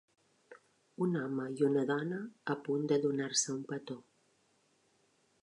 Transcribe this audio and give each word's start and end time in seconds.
un 1.05 1.17
home 1.19 1.45
i 1.59 1.65
una 1.67 1.83
dona 1.91 2.23
a 2.55 2.57
punt 2.69 2.89
de 2.93 2.99
donar-se 3.05 3.55
un 3.59 3.61
petó 3.75 4.01